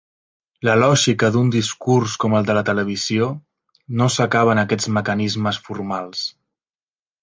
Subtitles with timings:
[0.67, 3.29] La lògica d'un discurs com el de la televisió,
[4.01, 6.31] no s'acaba en aquests mecanismes formals.